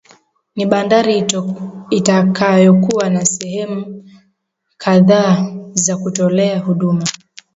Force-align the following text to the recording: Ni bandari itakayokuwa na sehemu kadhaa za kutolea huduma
Ni 0.55 0.65
bandari 0.65 1.25
itakayokuwa 1.91 3.09
na 3.09 3.25
sehemu 3.25 4.05
kadhaa 4.77 5.47
za 5.73 5.97
kutolea 5.97 6.59
huduma 6.59 7.05